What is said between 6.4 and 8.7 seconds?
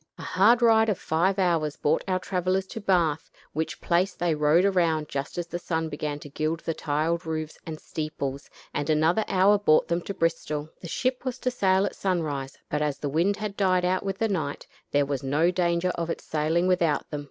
the tile roofs and steeples,